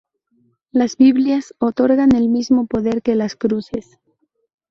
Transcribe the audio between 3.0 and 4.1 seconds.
que las cruces.